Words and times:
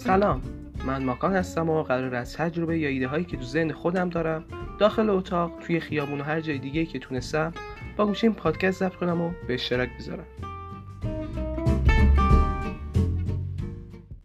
سلام. 0.00 0.42
من 0.86 1.04
ماکان 1.04 1.32
هستم 1.32 1.68
و 1.70 1.82
قرار 1.82 2.14
از 2.14 2.36
تجربه 2.36 2.78
یا 2.78 2.88
ایده 2.88 3.08
هایی 3.08 3.24
که 3.24 3.36
تو 3.36 3.42
ذهن 3.42 3.72
خودم 3.72 4.08
دارم 4.08 4.44
داخل 4.78 5.10
اتاق 5.10 5.52
توی 5.60 5.80
خیابون 5.80 6.20
و 6.20 6.24
هر 6.24 6.40
جای 6.40 6.58
دیگه 6.58 6.86
که 6.86 6.98
تونستم 6.98 7.52
با 7.96 8.06
گوشیم 8.06 8.32
پادکست 8.32 8.78
ضبط 8.80 8.94
کنم 8.94 9.20
و 9.20 9.30
به 9.48 9.54
اشتراک 9.54 9.88
بذارم. 9.98 10.24